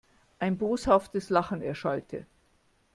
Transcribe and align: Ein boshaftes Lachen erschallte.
Ein 0.39 0.57
boshaftes 0.57 1.29
Lachen 1.29 1.61
erschallte. 1.61 2.25